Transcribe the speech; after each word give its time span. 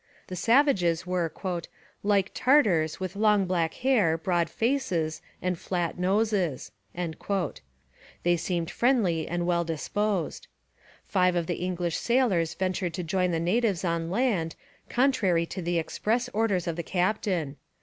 The 0.25 0.35
savages 0.35 1.05
were 1.05 1.31
'like 2.01 2.31
Tartars 2.33 2.99
with 2.99 3.15
long 3.15 3.45
black 3.45 3.75
hair, 3.75 4.17
broad 4.17 4.49
faces, 4.49 5.21
and 5.43 5.59
flat 5.59 5.99
noses.' 5.99 6.71
They 8.23 8.35
seemed 8.35 8.71
friendly 8.71 9.27
and 9.27 9.45
well 9.45 9.63
disposed. 9.63 10.47
Five 11.05 11.35
of 11.35 11.45
the 11.45 11.57
English 11.63 11.97
sailors 11.97 12.55
ventured 12.55 12.95
to 12.95 13.03
join 13.03 13.29
the 13.29 13.39
natives 13.39 13.85
on 13.85 14.09
land, 14.09 14.55
contrary 14.89 15.45
to 15.45 15.61
the 15.61 15.77
express 15.77 16.29
orders 16.29 16.65
of 16.65 16.77
the 16.77 16.81
captain. 16.81 17.57